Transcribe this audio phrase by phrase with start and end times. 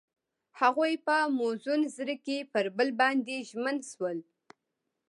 [0.61, 4.17] هغوی په موزون زړه کې پر بل باندې ژمن شول.